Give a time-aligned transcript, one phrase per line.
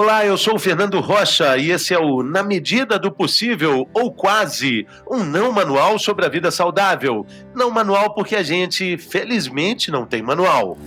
[0.00, 4.12] Olá, eu sou o Fernando Rocha e esse é o Na Medida do Possível, ou
[4.12, 7.26] quase, um não manual sobre a vida saudável.
[7.52, 10.78] Não manual porque a gente, felizmente, não tem manual.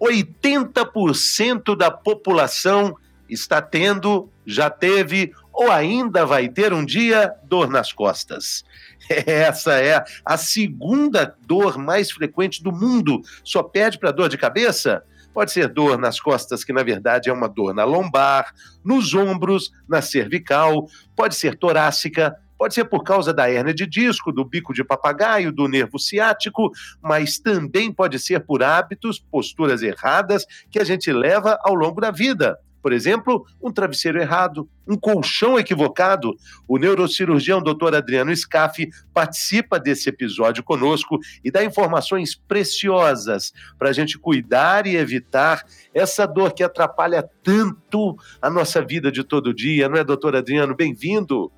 [0.00, 2.96] Oitenta por cento da população
[3.30, 8.64] está tendo, já teve ou ainda vai ter um dia dor nas costas.
[9.26, 13.20] Essa é a segunda dor mais frequente do mundo.
[13.44, 15.04] Só pede para dor de cabeça?
[15.34, 18.52] Pode ser dor nas costas, que na verdade é uma dor na lombar,
[18.84, 24.30] nos ombros, na cervical, pode ser torácica, pode ser por causa da hérnia de disco,
[24.30, 30.46] do bico de papagaio, do nervo ciático, mas também pode ser por hábitos, posturas erradas
[30.70, 32.58] que a gente leva ao longo da vida.
[32.82, 36.36] Por exemplo, um travesseiro errado, um colchão equivocado.
[36.66, 37.94] O neurocirurgião Dr.
[37.94, 44.96] Adriano Scaff participa desse episódio conosco e dá informações preciosas para a gente cuidar e
[44.96, 50.34] evitar essa dor que atrapalha tanto a nossa vida de todo dia, não é, doutor
[50.34, 50.74] Adriano?
[50.74, 51.52] Bem-vindo.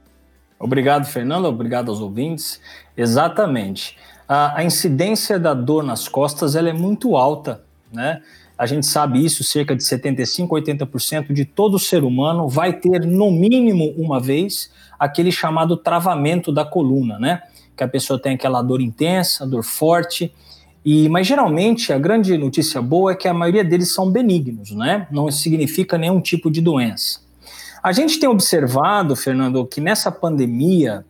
[0.59, 1.47] Obrigado, Fernando.
[1.47, 2.61] Obrigado aos ouvintes.
[2.97, 3.97] Exatamente.
[4.29, 8.23] A, a incidência da dor nas costas ela é muito alta, né?
[8.57, 13.31] A gente sabe isso, cerca de 75, 80% de todo ser humano vai ter no
[13.31, 17.43] mínimo uma vez aquele chamado travamento da coluna, né?
[17.77, 20.33] Que a pessoa tem aquela dor intensa, dor forte.
[20.85, 25.09] E, mas geralmente a grande notícia boa é que a maioria deles são benignos, né?
[25.11, 27.21] Não significa nenhum tipo de doença.
[27.83, 31.05] A gente tem observado, Fernando, que nessa pandemia,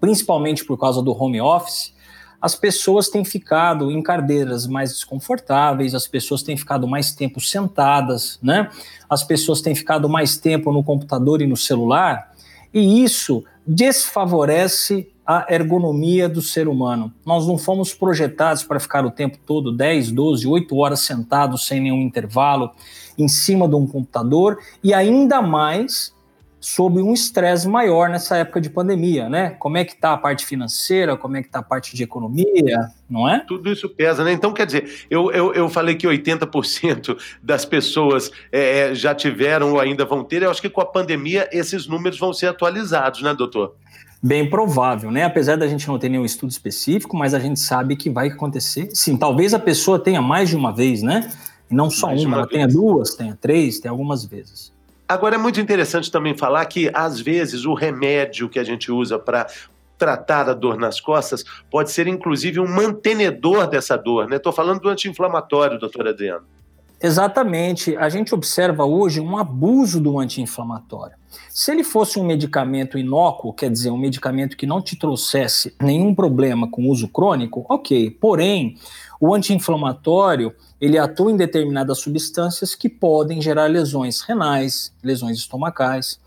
[0.00, 1.94] principalmente por causa do home office,
[2.40, 8.38] as pessoas têm ficado em cadeiras mais desconfortáveis, as pessoas têm ficado mais tempo sentadas,
[8.42, 8.70] né?
[9.10, 12.32] As pessoas têm ficado mais tempo no computador e no celular,
[12.72, 17.12] e isso desfavorece a ergonomia do ser humano.
[17.26, 21.80] Nós não fomos projetados para ficar o tempo todo 10, 12, 8 horas sentados sem
[21.80, 22.70] nenhum intervalo
[23.18, 26.14] em cima de um computador e ainda mais
[26.60, 29.50] sob um estresse maior nessa época de pandemia, né?
[29.50, 32.90] Como é que está a parte financeira, como é que está a parte de economia,
[33.08, 33.40] não é?
[33.46, 34.32] Tudo isso pesa, né?
[34.32, 39.72] Então, quer dizer, eu, eu, eu falei que 80% das pessoas é, é, já tiveram
[39.72, 43.22] ou ainda vão ter, eu acho que com a pandemia esses números vão ser atualizados,
[43.22, 43.74] né, doutor?
[44.20, 45.22] Bem provável, né?
[45.22, 48.88] Apesar da gente não ter nenhum estudo específico, mas a gente sabe que vai acontecer.
[48.92, 51.30] Sim, talvez a pessoa tenha mais de uma vez, né?
[51.70, 54.76] E não só mais uma, uma ela tenha duas, tenha três, tenha algumas vezes.
[55.08, 59.18] Agora é muito interessante também falar que, às vezes, o remédio que a gente usa
[59.18, 59.46] para
[59.96, 64.36] tratar a dor nas costas pode ser, inclusive, um mantenedor dessa dor, né?
[64.36, 66.44] Estou falando do anti-inflamatório, doutor Adriano.
[67.00, 67.96] Exatamente.
[67.96, 71.16] A gente observa hoje um abuso do anti-inflamatório.
[71.48, 76.14] Se ele fosse um medicamento inócuo, quer dizer, um medicamento que não te trouxesse nenhum
[76.14, 78.10] problema com uso crônico, ok.
[78.10, 78.76] Porém,
[79.20, 86.20] o anti-inflamatório ele atua em determinadas substâncias que podem gerar lesões renais, lesões estomacais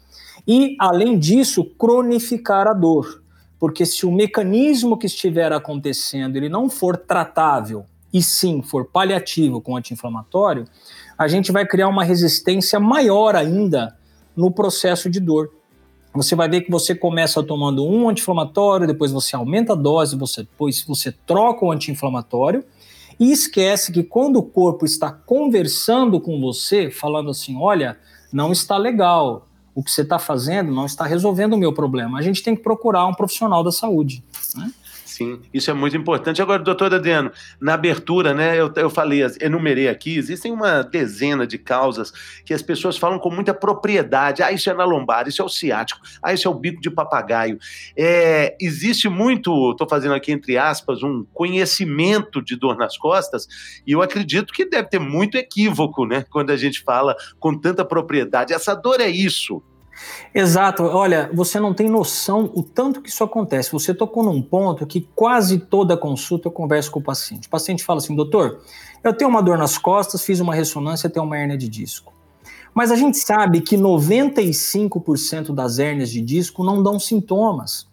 [0.47, 3.23] e, além disso, cronificar a dor.
[3.59, 9.61] Porque se o mecanismo que estiver acontecendo ele não for tratável e sim for paliativo
[9.61, 10.65] com anti-inflamatório,
[11.17, 13.95] a gente vai criar uma resistência maior ainda
[14.35, 15.49] no processo de dor.
[16.13, 20.41] Você vai ver que você começa tomando um anti-inflamatório, depois você aumenta a dose, você,
[20.41, 22.65] depois você troca o anti-inflamatório
[23.21, 27.99] e esquece que quando o corpo está conversando com você, falando assim: olha,
[28.33, 32.21] não está legal, o que você está fazendo não está resolvendo o meu problema, a
[32.23, 34.23] gente tem que procurar um profissional da saúde.
[34.57, 34.71] Né?
[35.21, 36.41] Sim, isso é muito importante.
[36.41, 41.57] Agora, doutor Adriano, na abertura, né, eu, eu falei, enumerei aqui, existem uma dezena de
[41.57, 42.11] causas
[42.45, 44.41] que as pessoas falam com muita propriedade.
[44.41, 46.89] Ah, isso é na lombar, isso é o ciático, ah, isso é o bico de
[46.89, 47.59] papagaio.
[47.95, 53.47] É, existe muito, estou fazendo aqui entre aspas, um conhecimento de dor nas costas,
[53.85, 57.85] e eu acredito que deve ter muito equívoco, né, quando a gente fala com tanta
[57.85, 58.53] propriedade.
[58.53, 59.61] Essa dor é isso,
[60.33, 60.83] Exato.
[60.83, 63.71] Olha, você não tem noção o tanto que isso acontece.
[63.71, 67.47] Você tocou num ponto que quase toda consulta eu converso com o paciente.
[67.47, 68.61] O paciente fala assim, doutor,
[69.03, 72.13] eu tenho uma dor nas costas, fiz uma ressonância, tenho uma hernia de disco.
[72.73, 77.89] Mas a gente sabe que 95% das hérnias de disco não dão sintomas.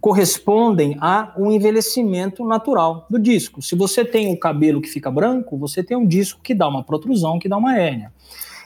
[0.00, 3.62] Correspondem a um envelhecimento natural do disco.
[3.62, 6.84] Se você tem o cabelo que fica branco, você tem um disco que dá uma
[6.84, 8.12] protrusão, que dá uma hérnia.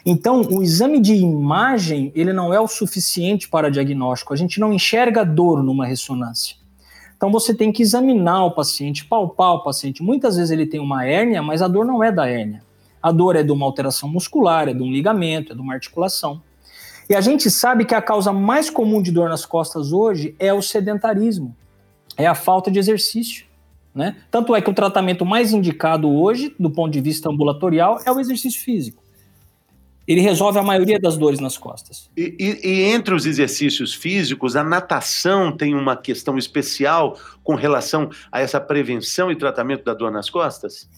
[0.05, 4.35] Então, o exame de imagem, ele não é o suficiente para diagnóstico.
[4.35, 6.57] A gente não enxerga dor numa ressonância.
[7.17, 10.03] Então, você tem que examinar o paciente, palpar o paciente.
[10.03, 12.65] Muitas vezes ele tem uma hérnia, mas a dor não é da hérnia.
[13.01, 16.43] A dor é de uma alteração muscular, é de um ligamento, é de uma articulação.
[17.09, 20.53] E a gente sabe que a causa mais comum de dor nas costas hoje é
[20.53, 21.55] o sedentarismo,
[22.17, 23.47] é a falta de exercício.
[23.95, 24.17] Né?
[24.31, 28.19] Tanto é que o tratamento mais indicado hoje, do ponto de vista ambulatorial, é o
[28.19, 29.02] exercício físico.
[30.07, 32.11] Ele resolve a maioria das dores nas costas.
[32.17, 38.11] E, e, e, entre os exercícios físicos, a natação tem uma questão especial com relação
[38.31, 40.89] a essa prevenção e tratamento da dor nas costas?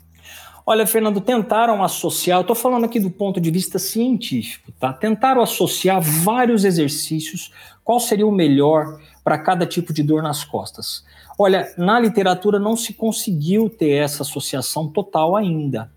[0.67, 4.95] Olha, Fernando, tentaram associar, estou falando aqui do ponto de vista científico, tá?
[4.95, 7.53] Tentaram associar vários exercícios,
[7.85, 11.05] qual seria o melhor para cada tipo de dor nas costas.
[11.39, 15.91] Olha, na literatura não se conseguiu ter essa associação total ainda.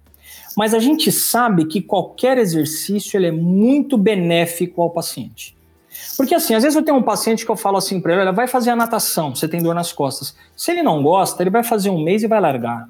[0.58, 5.56] Mas a gente sabe que qualquer exercício ele é muito benéfico ao paciente.
[6.18, 8.32] Porque assim, às vezes eu tenho um paciente que eu falo assim para ele, olha,
[8.32, 10.36] vai fazer a natação, você tem dor nas costas.
[10.56, 12.90] Se ele não gosta, ele vai fazer um mês e vai largar.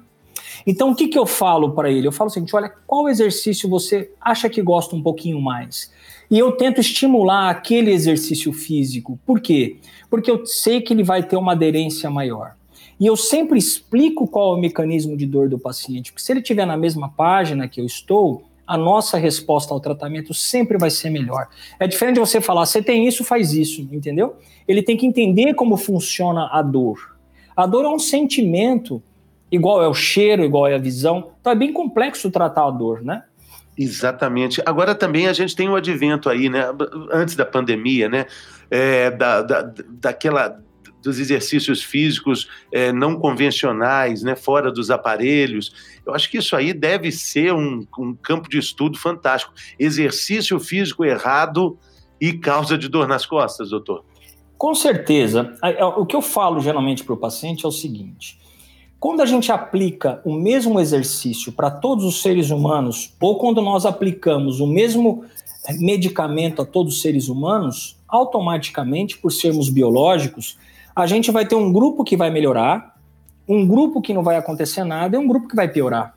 [0.66, 2.06] Então, o que, que eu falo para ele?
[2.06, 5.90] Eu falo assim: olha, qual exercício você acha que gosta um pouquinho mais?
[6.30, 9.18] E eu tento estimular aquele exercício físico.
[9.26, 9.76] Por quê?
[10.10, 12.57] Porque eu sei que ele vai ter uma aderência maior.
[13.00, 16.40] E eu sempre explico qual é o mecanismo de dor do paciente, porque se ele
[16.40, 21.08] estiver na mesma página que eu estou, a nossa resposta ao tratamento sempre vai ser
[21.08, 21.48] melhor.
[21.78, 24.36] É diferente de você falar, você tem isso, faz isso, entendeu?
[24.66, 27.16] Ele tem que entender como funciona a dor.
[27.56, 29.02] A dor é um sentimento
[29.50, 31.30] igual é o cheiro, igual é a visão.
[31.40, 33.22] Então é bem complexo tratar a dor, né?
[33.76, 34.60] Exatamente.
[34.66, 36.64] Agora também a gente tem o advento aí, né?
[37.12, 38.26] Antes da pandemia, né?
[38.70, 40.60] É, da, da, daquela
[41.02, 45.72] dos exercícios físicos é, não convencionais, né, fora dos aparelhos.
[46.06, 49.52] Eu acho que isso aí deve ser um, um campo de estudo fantástico.
[49.78, 51.78] Exercício físico errado
[52.20, 54.04] e causa de dor nas costas, doutor.
[54.56, 55.54] Com certeza.
[55.96, 58.38] O que eu falo geralmente para o paciente é o seguinte:
[58.98, 63.86] quando a gente aplica o mesmo exercício para todos os seres humanos, ou quando nós
[63.86, 65.24] aplicamos o mesmo
[65.78, 70.58] medicamento a todos os seres humanos, automaticamente, por sermos biológicos,
[70.98, 72.96] a gente vai ter um grupo que vai melhorar,
[73.48, 76.12] um grupo que não vai acontecer nada e um grupo que vai piorar.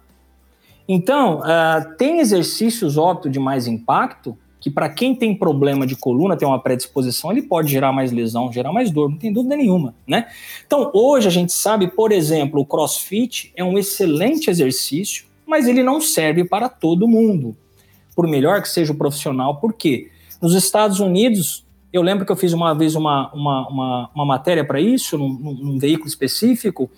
[0.88, 6.36] Então, uh, tem exercícios, óbvio, de mais impacto, que para quem tem problema de coluna,
[6.36, 9.94] tem uma predisposição, ele pode gerar mais lesão, gerar mais dor, não tem dúvida nenhuma,
[10.06, 10.28] né?
[10.66, 15.84] Então, hoje a gente sabe, por exemplo, o CrossFit é um excelente exercício, mas ele
[15.84, 17.56] não serve para todo mundo.
[18.16, 20.10] Por melhor que seja o profissional, por quê?
[20.42, 24.64] Nos Estados Unidos, eu lembro que eu fiz uma vez uma, uma, uma, uma matéria
[24.64, 26.90] para isso, num, num veículo específico,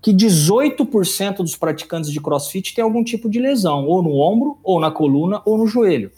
[0.00, 4.80] que 18% dos praticantes de CrossFit têm algum tipo de lesão, ou no ombro, ou
[4.80, 6.10] na coluna, ou no joelho.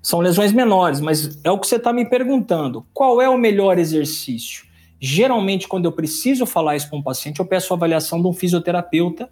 [0.00, 2.86] São lesões menores, mas é o que você está me perguntando.
[2.92, 4.64] Qual é o melhor exercício?
[5.00, 8.32] Geralmente, quando eu preciso falar isso para um paciente, eu peço a avaliação de um
[8.32, 9.28] fisioterapeuta,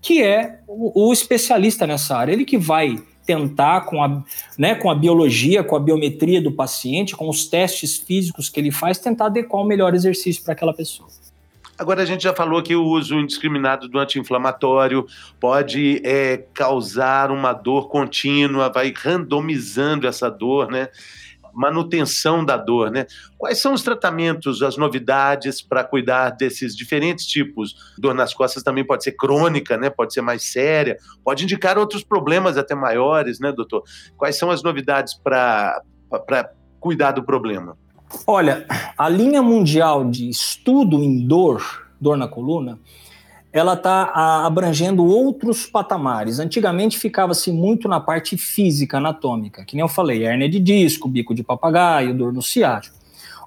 [0.00, 2.32] que é o, o especialista nessa área.
[2.32, 4.22] Ele que vai tentar, com a,
[4.56, 8.70] né, com a biologia, com a biometria do paciente, com os testes físicos que ele
[8.70, 11.08] faz, tentar adequar o melhor exercício para aquela pessoa.
[11.78, 15.06] Agora, a gente já falou que o uso indiscriminado do anti-inflamatório
[15.38, 20.88] pode é, causar uma dor contínua, vai randomizando essa dor, né?
[21.56, 23.06] Manutenção da dor, né?
[23.38, 27.74] Quais são os tratamentos, as novidades para cuidar desses diferentes tipos?
[27.98, 29.88] Dor nas costas também pode ser crônica, né?
[29.88, 33.82] Pode ser mais séria, pode indicar outros problemas até maiores, né, doutor?
[34.18, 35.82] Quais são as novidades para
[36.78, 37.76] cuidar do problema?
[38.26, 38.66] Olha,
[38.96, 42.78] a linha mundial de estudo em dor, dor na coluna,
[43.58, 44.12] ela está
[44.44, 46.38] abrangendo outros patamares.
[46.38, 51.34] Antigamente ficava-se muito na parte física, anatômica, que nem eu falei, hernia de disco, bico
[51.34, 52.96] de papagaio, dor no ciático.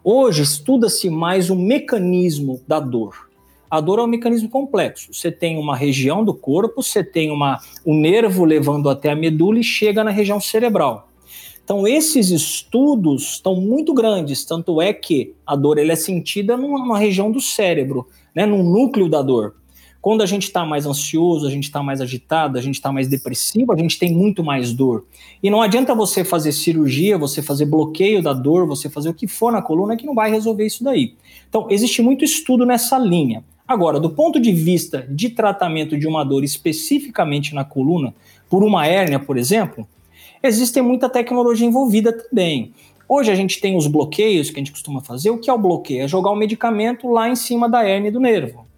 [0.03, 3.29] Hoje estuda-se mais o mecanismo da dor.
[3.69, 5.13] A dor é um mecanismo complexo.
[5.13, 9.59] Você tem uma região do corpo, você tem uma, o nervo levando até a medula
[9.59, 11.07] e chega na região cerebral.
[11.63, 16.97] Então, esses estudos estão muito grandes, tanto é que a dor ele é sentida numa
[16.97, 19.53] região do cérebro, né, no núcleo da dor.
[20.01, 23.07] Quando a gente está mais ansioso, a gente está mais agitado, a gente está mais
[23.07, 25.05] depressivo, a gente tem muito mais dor.
[25.43, 29.27] E não adianta você fazer cirurgia, você fazer bloqueio da dor, você fazer o que
[29.27, 31.15] for na coluna que não vai resolver isso daí.
[31.49, 33.43] Então, existe muito estudo nessa linha.
[33.67, 38.15] Agora, do ponto de vista de tratamento de uma dor especificamente na coluna,
[38.49, 39.85] por uma hérnia, por exemplo,
[40.41, 42.71] existe muita tecnologia envolvida também.
[43.07, 45.29] Hoje a gente tem os bloqueios que a gente costuma fazer.
[45.29, 46.03] O que é o bloqueio?
[46.03, 48.68] É jogar o medicamento lá em cima da hernia do nervo.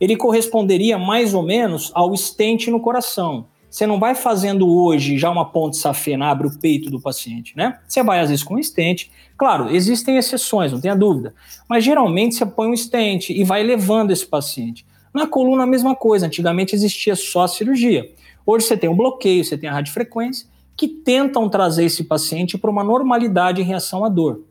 [0.00, 3.46] Ele corresponderia mais ou menos ao estente no coração.
[3.68, 7.78] Você não vai fazendo hoje já uma ponte safena, abre o peito do paciente, né?
[7.86, 9.10] Você vai às vezes com um estente.
[9.36, 11.34] Claro, existem exceções, não tenha dúvida.
[11.68, 14.86] Mas geralmente você põe um estente e vai levando esse paciente.
[15.12, 16.26] Na coluna a mesma coisa.
[16.26, 18.10] Antigamente existia só a cirurgia.
[18.46, 22.70] Hoje você tem o bloqueio, você tem a radiofrequência que tentam trazer esse paciente para
[22.70, 24.42] uma normalidade em reação à dor.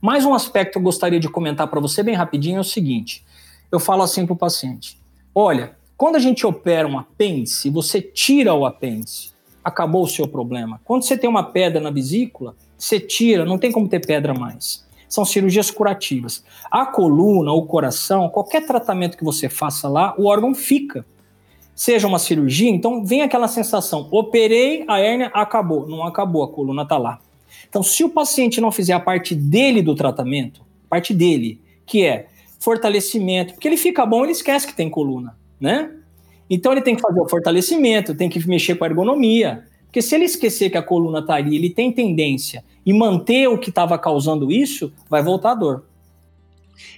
[0.00, 3.24] Mais um aspecto que eu gostaria de comentar para você bem rapidinho é o seguinte:
[3.72, 5.02] eu falo assim para o paciente,
[5.34, 9.32] Olha, quando a gente opera um apêndice, você tira o apêndice,
[9.64, 10.78] acabou o seu problema.
[10.84, 14.86] Quando você tem uma pedra na vesícula, você tira, não tem como ter pedra mais.
[15.08, 16.44] São cirurgias curativas.
[16.70, 21.06] A coluna, o coração, qualquer tratamento que você faça lá, o órgão fica.
[21.74, 25.88] Seja uma cirurgia, então vem aquela sensação: operei, a hérnia acabou.
[25.88, 27.20] Não acabou, a coluna está lá.
[27.68, 30.60] Então, se o paciente não fizer a parte dele do tratamento,
[30.90, 32.26] parte dele, que é
[32.62, 35.90] fortalecimento, porque ele fica bom, ele esquece que tem coluna, né?
[36.48, 39.64] Então ele tem que fazer o fortalecimento, tem que mexer com a ergonomia.
[39.86, 43.58] Porque se ele esquecer que a coluna está ali, ele tem tendência e manter o
[43.58, 45.84] que estava causando isso, vai voltar a dor.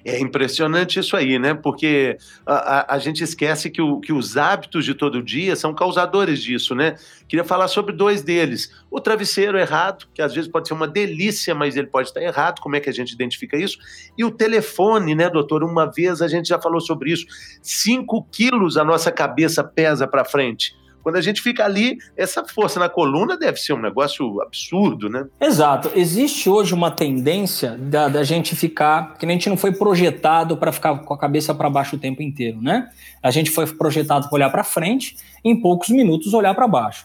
[0.05, 1.55] É impressionante isso aí, né?
[1.55, 5.75] Porque a, a, a, gente esquece que, o, que os hábitos de todo dia são
[5.75, 6.97] causadores disso, né?
[7.27, 8.71] Queria falar sobre dois deles.
[8.91, 12.61] O travesseiro errado, que às vezes pode ser uma delícia, mas ele pode estar errado.
[12.61, 13.79] Como é que a gente identifica isso?
[14.17, 15.65] E o telefone, né, doutor?
[15.65, 17.27] Uma vez a gente já falou sobre isso.
[17.63, 20.75] Cinco quilos a nossa cabeça pesa para frente.
[21.05, 25.27] Quando a gente fica ali, essa força na coluna deve ser um negócio absurdo, né?
[25.39, 25.91] Exato.
[25.95, 30.73] Existe hoje uma tendência da, da gente ficar, que a gente não foi projetado para
[30.73, 32.89] ficar com a cabeça para baixo o tempo inteiro, né?
[33.23, 37.05] A gente foi projetado para olhar para frente, em poucos minutos olhar para baixo.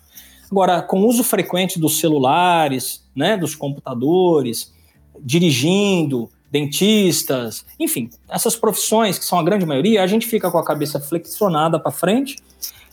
[0.49, 4.73] Agora, com o uso frequente dos celulares, né, dos computadores,
[5.21, 10.65] dirigindo, dentistas, enfim, essas profissões que são a grande maioria, a gente fica com a
[10.65, 12.37] cabeça flexionada para frente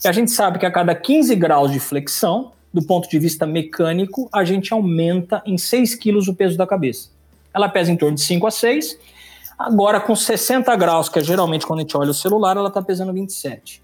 [0.03, 3.45] e a gente sabe que a cada 15 graus de flexão, do ponto de vista
[3.45, 7.09] mecânico, a gente aumenta em 6 quilos o peso da cabeça.
[7.53, 8.99] Ela pesa em torno de 5 a 6.
[9.57, 12.81] Agora, com 60 graus, que é geralmente quando a gente olha o celular, ela está
[12.81, 13.81] pesando 27.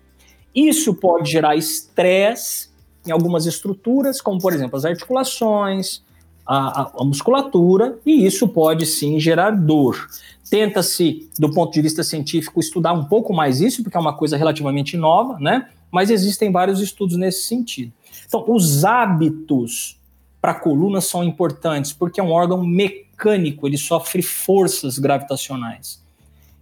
[0.54, 2.70] Isso pode gerar estresse
[3.06, 6.04] em algumas estruturas, como por exemplo as articulações,
[6.46, 10.08] a, a, musculatura, e isso pode sim gerar dor.
[10.50, 14.38] Tenta-se, do ponto de vista científico, estudar um pouco mais isso, porque é uma coisa
[14.38, 15.68] relativamente nova, né?
[15.94, 17.94] mas existem vários estudos nesse sentido.
[18.26, 20.00] Então, os hábitos
[20.42, 26.04] para a coluna são importantes, porque é um órgão mecânico, ele sofre forças gravitacionais.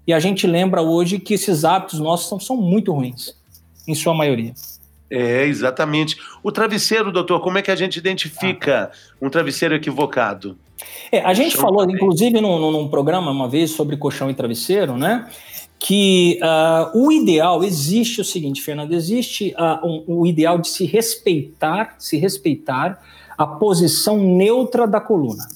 [0.05, 3.33] E a gente lembra hoje que esses hábitos nossos são, são muito ruins,
[3.88, 4.53] em sua maioria.
[5.12, 6.15] É, exatamente.
[6.41, 8.89] O travesseiro, doutor, como é que a gente identifica
[9.22, 10.58] um travesseiro equivocado?
[11.12, 15.27] É, a gente falou, inclusive, num, num, programa uma vez sobre colchão e travesseiro, né?
[15.77, 20.86] que uh, o ideal existe o seguinte, Fernando, existe uh, um, o ideal de se
[20.86, 23.01] respeitar, se respeitar
[23.36, 25.48] a posição neutra da coluna.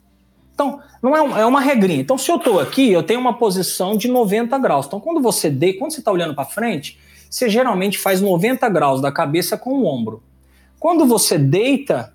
[0.52, 2.02] Então, não é, um, é uma regrinha.
[2.02, 4.88] Então, se eu estou aqui, eu tenho uma posição de 90 graus.
[4.88, 6.98] Então, quando você de, quando você está olhando para frente,
[7.29, 10.24] você geralmente faz 90 graus da cabeça com o ombro.
[10.79, 12.13] Quando você deita,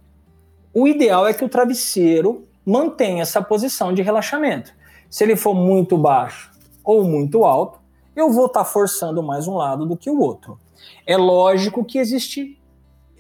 [0.73, 4.73] o ideal é que o travesseiro mantenha essa posição de relaxamento.
[5.09, 6.50] Se ele for muito baixo
[6.85, 7.81] ou muito alto,
[8.14, 10.59] eu vou estar tá forçando mais um lado do que o outro.
[11.07, 12.57] É lógico que existe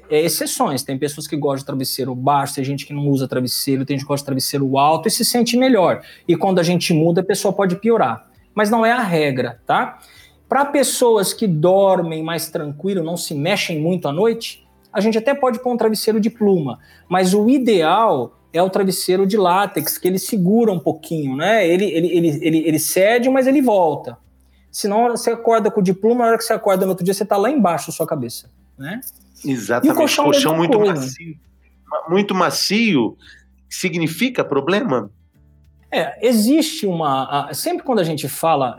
[0.08, 0.82] é, exceções.
[0.82, 4.04] Tem pessoas que gostam de travesseiro baixo, tem gente que não usa travesseiro, tem gente
[4.04, 6.02] que gosta de travesseiro alto e se sente melhor.
[6.26, 8.28] E quando a gente muda, a pessoa pode piorar.
[8.54, 10.00] Mas não é a regra, tá?
[10.50, 15.32] Para pessoas que dormem mais tranquilo, não se mexem muito à noite, a gente até
[15.32, 20.08] pode pôr um travesseiro de pluma, mas o ideal é o travesseiro de látex, que
[20.08, 21.64] ele segura um pouquinho, né?
[21.64, 24.18] Ele, ele, ele, ele, ele cede, mas ele volta.
[24.72, 27.22] Senão você acorda com o diploma, na hora que você acorda no outro dia, você
[27.22, 28.50] está lá embaixo da sua cabeça.
[28.76, 29.00] Né?
[29.44, 29.92] Exatamente.
[29.92, 31.38] E o colchão, colchão muito macio.
[32.08, 33.16] Muito macio
[33.68, 35.12] significa problema?
[35.92, 37.48] É, existe uma.
[37.52, 38.78] sempre quando a gente fala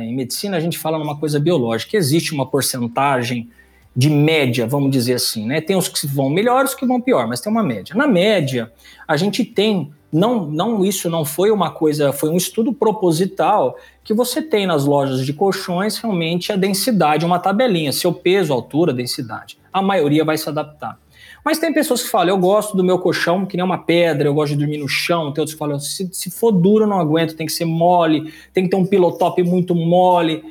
[0.00, 1.96] em medicina, a gente fala numa coisa biológica.
[1.96, 3.48] Existe uma porcentagem
[3.94, 5.60] de média, vamos dizer assim, né?
[5.60, 7.94] Tem os que vão melhor, os que vão pior, mas tem uma média.
[7.96, 8.72] Na média,
[9.06, 14.14] a gente tem não, não isso não foi uma coisa, foi um estudo proposital que
[14.14, 19.58] você tem nas lojas de colchões realmente a densidade, uma tabelinha, seu peso, altura, densidade.
[19.72, 20.98] A maioria vai se adaptar.
[21.48, 24.34] Mas tem pessoas que falam, eu gosto do meu colchão que nem uma pedra, eu
[24.34, 25.32] gosto de dormir no chão.
[25.32, 28.64] Tem outros que falam, se, se for duro, não aguento, tem que ser mole, tem
[28.64, 30.44] que ter um pilotop muito mole.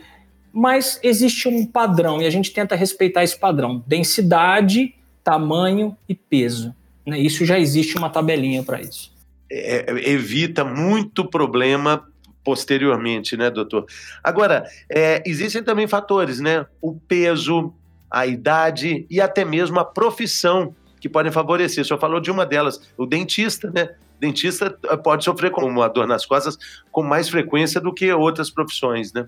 [0.52, 6.74] Mas existe um padrão e a gente tenta respeitar esse padrão: densidade, tamanho e peso.
[7.06, 7.20] Né?
[7.20, 9.14] Isso já existe uma tabelinha para isso.
[9.52, 12.04] É, é, evita muito problema
[12.44, 13.86] posteriormente, né, doutor?
[14.24, 16.66] Agora, é, existem também fatores, né?
[16.82, 17.72] O peso,
[18.10, 21.84] a idade e até mesmo a profissão que podem favorecer.
[21.84, 23.90] O senhor falou de uma delas, o dentista, né?
[24.18, 24.72] O dentista
[25.04, 26.58] pode sofrer com uma dor nas costas
[26.92, 29.28] com mais frequência do que outras profissões, né?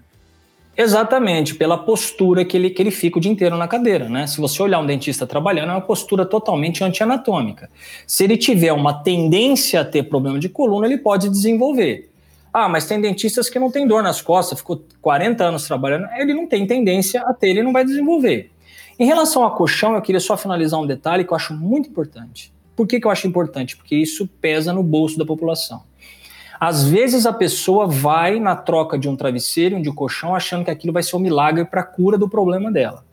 [0.82, 4.26] Exatamente, pela postura que ele, que ele fica o dia inteiro na cadeira, né?
[4.26, 7.70] Se você olhar um dentista trabalhando, é uma postura totalmente antianatômica.
[8.08, 12.10] Se ele tiver uma tendência a ter problema de coluna, ele pode desenvolver.
[12.54, 16.34] Ah, mas tem dentistas que não tem dor nas costas, ficou 40 anos trabalhando, ele
[16.34, 18.50] não tem tendência a ter, ele não vai desenvolver.
[19.00, 22.54] Em relação a colchão, eu queria só finalizar um detalhe que eu acho muito importante.
[22.76, 23.78] Por que, que eu acho importante?
[23.78, 25.84] Porque isso pesa no bolso da população.
[26.60, 30.72] Às vezes a pessoa vai na troca de um travesseiro, um de colchão, achando que
[30.72, 33.06] aquilo vai ser um milagre para a cura do problema dela.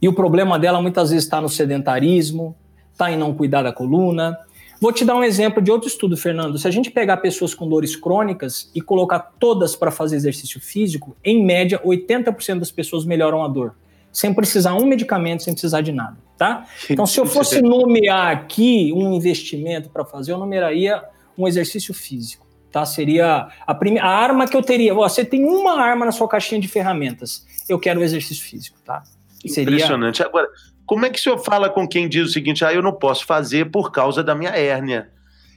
[0.00, 2.54] E o problema dela muitas vezes está no sedentarismo,
[2.92, 4.38] está em não cuidar da coluna,
[4.82, 6.58] Vou te dar um exemplo de outro estudo, Fernando.
[6.58, 11.16] Se a gente pegar pessoas com dores crônicas e colocar todas para fazer exercício físico,
[11.24, 13.76] em média, 80% das pessoas melhoram a dor,
[14.12, 16.66] sem precisar um medicamento, sem precisar de nada, tá?
[16.90, 21.02] Então, se eu fosse nomear aqui um investimento para fazer, eu numeraria
[21.36, 22.84] um exercício físico, tá?
[22.84, 24.92] Seria a, primeira, a arma que eu teria.
[24.94, 27.46] Você tem uma arma na sua caixinha de ferramentas.
[27.68, 29.02] Eu quero o exercício físico, tá?
[29.46, 29.74] Seria...
[29.74, 30.22] Impressionante.
[30.22, 30.46] Agora,
[30.84, 33.24] como é que o senhor fala com quem diz o seguinte: ah, eu não posso
[33.24, 35.10] fazer por causa da minha hérnia?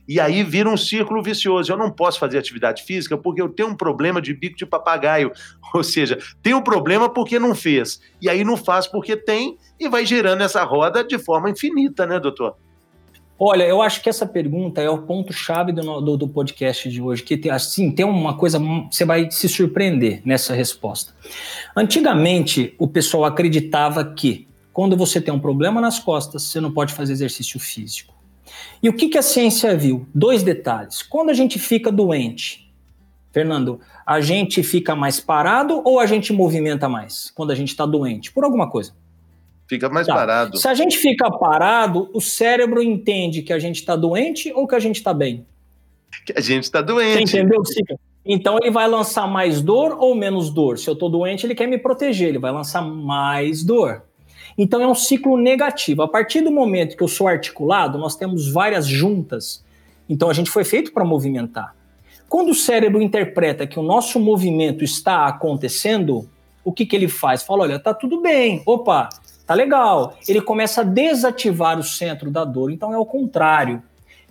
[0.08, 1.72] E aí vira um círculo vicioso.
[1.72, 5.32] Eu não posso fazer atividade física porque eu tenho um problema de bico de papagaio.
[5.74, 8.00] Ou seja, tem um problema porque não fez.
[8.22, 12.20] E aí não faz porque tem e vai gerando essa roda de forma infinita, né,
[12.20, 12.56] doutor?
[13.38, 17.22] Olha, eu acho que essa pergunta é o ponto-chave do, do, do, podcast de hoje,
[17.22, 18.58] que assim, tem uma coisa,
[18.90, 21.14] você vai se surpreender nessa resposta.
[21.76, 26.94] Antigamente, o pessoal acreditava que quando você tem um problema nas costas, você não pode
[26.94, 28.15] fazer exercício físico.
[28.82, 30.08] E o que, que a ciência viu?
[30.14, 31.02] Dois detalhes.
[31.02, 32.72] Quando a gente fica doente,
[33.32, 37.86] Fernando, a gente fica mais parado ou a gente movimenta mais quando a gente está
[37.86, 38.32] doente?
[38.32, 38.94] Por alguma coisa.
[39.68, 40.14] Fica mais tá.
[40.14, 40.58] parado.
[40.58, 44.76] Se a gente fica parado, o cérebro entende que a gente está doente ou que
[44.76, 45.46] a gente está bem?
[46.26, 47.28] Que a gente está doente.
[47.28, 48.00] Você entendeu, Sica?
[48.26, 50.80] Então ele vai lançar mais dor ou menos dor?
[50.80, 54.04] Se eu estou doente, ele quer me proteger, ele vai lançar mais dor.
[54.58, 56.02] Então é um ciclo negativo.
[56.02, 59.64] A partir do momento que eu sou articulado, nós temos várias juntas.
[60.08, 61.76] Então a gente foi feito para movimentar.
[62.30, 66.28] Quando o cérebro interpreta que o nosso movimento está acontecendo,
[66.64, 67.44] o que, que ele faz?
[67.44, 69.10] Fala: olha, tá tudo bem, opa,
[69.46, 70.18] tá legal.
[70.28, 72.72] Ele começa a desativar o centro da dor.
[72.72, 73.84] Então é o contrário.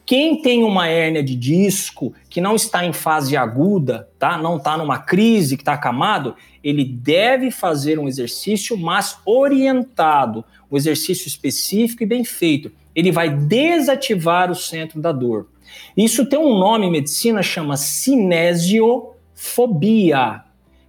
[0.07, 4.37] Quem tem uma hérnia de disco que não está em fase aguda, tá?
[4.37, 10.77] Não está numa crise, que está acamado, ele deve fazer um exercício, mas orientado, um
[10.77, 12.71] exercício específico e bem feito.
[12.95, 15.47] Ele vai desativar o centro da dor.
[15.97, 20.45] Isso tem um nome em medicina, chama cinesiofobia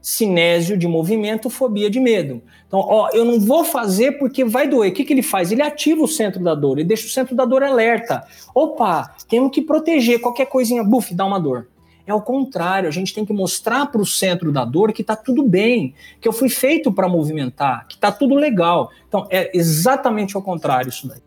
[0.06, 2.44] cinésio de movimento, fobia de medo.
[2.68, 4.92] Então, ó, eu não vou fazer porque vai doer.
[4.92, 5.52] O que, que ele faz?
[5.52, 8.24] Ele ativa o centro da dor, ele deixa o centro da dor alerta.
[8.54, 11.70] Opa, temos que proteger, qualquer coisinha, buf, dá uma dor.
[12.06, 15.16] É o contrário, a gente tem que mostrar para o centro da dor que está
[15.16, 18.92] tudo bem, que eu fui feito para movimentar, que está tudo legal.
[19.08, 21.22] Então, é exatamente o contrário isso daí.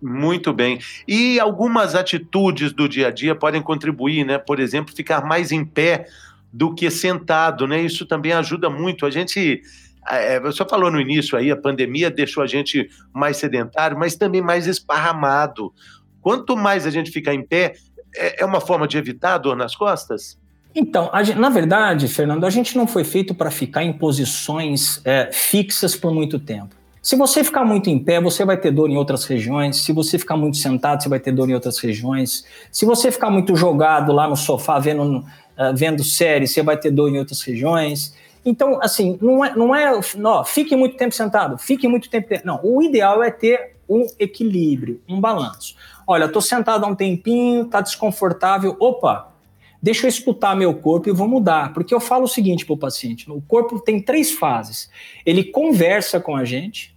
[0.00, 0.78] Muito bem.
[1.06, 4.38] E algumas atitudes do dia a dia podem contribuir, né?
[4.38, 6.06] Por exemplo, ficar mais em pé
[6.52, 7.80] do que sentado, né?
[7.80, 9.06] Isso também ajuda muito.
[9.06, 9.62] A gente,
[10.08, 14.42] é, você falou no início aí, a pandemia deixou a gente mais sedentário, mas também
[14.42, 15.72] mais esparramado.
[16.20, 17.74] Quanto mais a gente ficar em pé,
[18.14, 20.38] é, é uma forma de evitar a dor nas costas?
[20.74, 25.30] Então, gente, na verdade, Fernando, a gente não foi feito para ficar em posições é,
[25.32, 26.74] fixas por muito tempo.
[27.02, 29.78] Se você ficar muito em pé, você vai ter dor em outras regiões.
[29.78, 32.44] Se você ficar muito sentado, você vai ter dor em outras regiões.
[32.70, 35.24] Se você ficar muito jogado lá no sofá vendo
[35.58, 38.14] uh, vendo série, você vai ter dor em outras regiões.
[38.44, 42.28] Então, assim, não é, não é, não, fique muito tempo sentado, fique muito tempo.
[42.44, 45.76] Não, o ideal é ter um equilíbrio, um balanço.
[46.06, 48.76] Olha, estou sentado há um tempinho, está desconfortável.
[48.80, 49.32] Opa,
[49.80, 51.72] deixa eu escutar meu corpo e vou mudar.
[51.72, 54.90] Porque eu falo o seguinte para o paciente: o corpo tem três fases.
[55.24, 56.96] Ele conversa com a gente,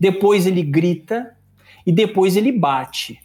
[0.00, 1.36] depois ele grita
[1.84, 3.20] e depois ele bate.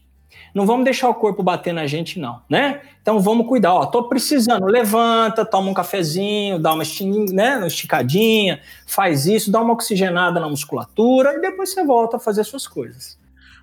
[0.54, 2.82] Não vamos deixar o corpo bater na gente, não, né?
[3.02, 3.74] Então vamos cuidar.
[3.74, 6.84] Ó, tô precisando, levanta, toma um cafezinho, dá uma,
[7.32, 12.20] né, uma esticadinha, faz isso, dá uma oxigenada na musculatura e depois você volta a
[12.20, 13.18] fazer suas coisas.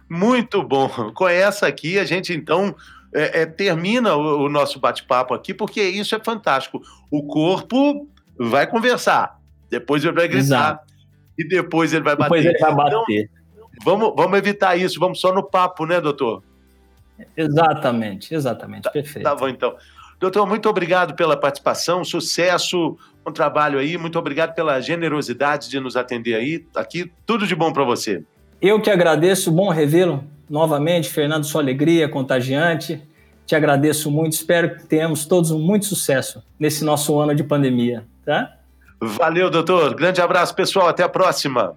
[0.09, 0.88] Muito bom.
[1.14, 2.74] Com essa aqui, a gente então
[3.14, 6.81] é, é, termina o, o nosso bate-papo aqui, porque isso é fantástico.
[7.11, 9.38] O corpo vai conversar,
[9.70, 10.87] depois ele vai gritar, Exato.
[11.38, 12.42] e depois ele vai bater.
[12.42, 13.31] Depois ele vai bater.
[13.31, 16.42] Então, vamos, vamos evitar isso, vamos só no papo, né, doutor?
[17.37, 19.24] Exatamente, exatamente, tá, perfeito.
[19.24, 19.74] Tá bom, então.
[20.20, 25.96] Doutor, muito obrigado pela participação, sucesso, um trabalho aí, muito obrigado pela generosidade de nos
[25.96, 28.24] atender aí, aqui, tudo de bom para você.
[28.61, 33.00] Eu que agradeço, bom revê-lo novamente, Fernando, sua alegria contagiante,
[33.46, 38.57] te agradeço muito, espero que tenhamos todos muito sucesso nesse nosso ano de pandemia, tá?
[39.00, 41.76] Valeu, doutor, grande abraço, pessoal, até a próxima.